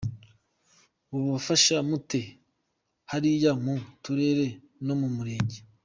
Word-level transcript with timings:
Mubafasha 1.09 1.75
mute 1.89 2.21
hariya 3.11 3.51
mu 3.63 3.73
turere 4.03 4.45
no 4.85 4.93
mu 5.01 5.07
mirenge? 5.17 5.57